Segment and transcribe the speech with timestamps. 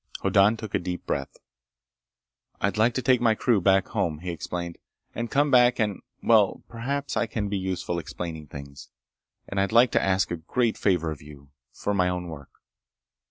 [0.21, 1.37] Hoddan took a deep breath.
[2.59, 4.79] "I'd like to take my crew back home," he explained.
[5.13, 6.01] "And come back and...
[6.23, 6.63] well...
[6.67, 8.89] perhaps I can be useful explaining things.
[9.47, 11.51] And I'd like to ask a great favor of you...
[11.71, 12.49] for my own work."